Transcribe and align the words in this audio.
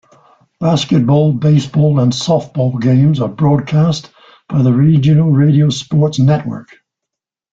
Basketball, 0.59 1.31
baseball, 1.31 1.99
and 1.99 2.11
softball 2.11 2.81
games 2.81 3.21
are 3.21 3.29
broadcast 3.29 4.09
by 4.49 4.63
the 4.63 4.73
Regional 4.73 5.29
Radio 5.29 5.69
Sports 5.69 6.17
Network. 6.17 6.75